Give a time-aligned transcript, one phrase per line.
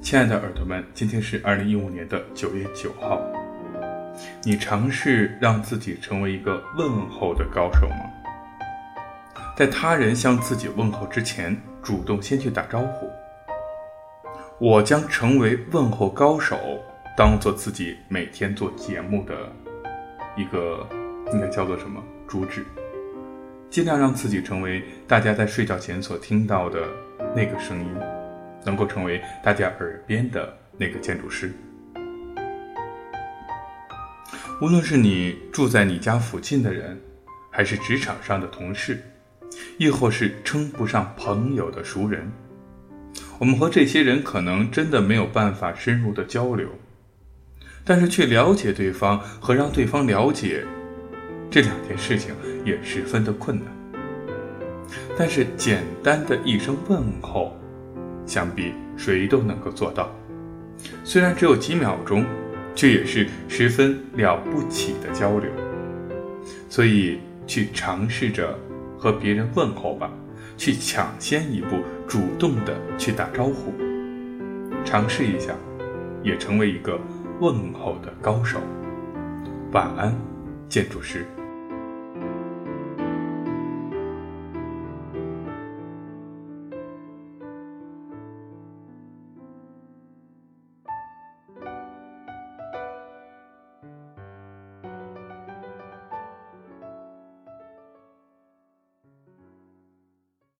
[0.00, 3.20] 亲爱的耳朵们，今天是二零一五年的九月九号。
[4.44, 7.96] 你尝试让自己成为一个问候的高手吗？
[9.56, 13.10] 在他人向自己问候之前，主动先去打招呼。
[14.58, 16.56] 我将成为问候高手，
[17.16, 19.34] 当做自己每天做节目的
[20.36, 20.88] 一个，
[21.32, 22.64] 应该叫做什么主旨？
[23.68, 26.80] 尽量让自己成为大家在睡觉前所听到的
[27.36, 27.86] 那个声音，
[28.68, 31.50] 能够成为大家耳边的那个建筑师。
[34.60, 37.00] 无论是你住在你家附近的人，
[37.50, 39.02] 还是职场上的同事，
[39.78, 42.30] 亦或是称不上朋友的熟人，
[43.38, 46.68] 我们和这些人可能真的没有办法深入的交流，
[47.84, 50.62] 但是去了解对方和让对方了解
[51.50, 52.34] 这两件事情
[52.66, 53.66] 也十分的困难。
[55.16, 57.56] 但是简单的一声问候，
[58.28, 60.08] 想必谁都能够做到，
[61.02, 62.24] 虽然只有几秒钟。
[62.78, 65.50] 却也是十分了不起的交流，
[66.68, 68.56] 所以去尝试着
[68.96, 70.08] 和别人问候吧，
[70.56, 73.74] 去抢先一步，主动的去打招呼，
[74.84, 75.52] 尝试一下，
[76.22, 76.96] 也成为一个
[77.40, 78.60] 问候的高手。
[79.72, 80.14] 晚安，
[80.68, 81.26] 建筑师。